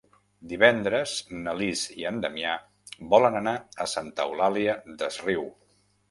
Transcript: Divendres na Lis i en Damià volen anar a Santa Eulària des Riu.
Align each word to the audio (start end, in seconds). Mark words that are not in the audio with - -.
Divendres 0.51 1.11
na 1.41 1.51
Lis 1.59 1.83
i 2.03 2.07
en 2.11 2.17
Damià 2.23 2.53
volen 3.11 3.37
anar 3.41 3.53
a 3.85 3.87
Santa 3.91 4.25
Eulària 4.31 4.75
des 5.03 5.19
Riu. 5.27 5.45